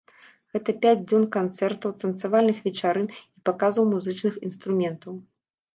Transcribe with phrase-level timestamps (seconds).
[0.53, 5.13] Гэта пяць дзён канцэртаў, танцавальных вечарын і паказаў музычных інструментаў.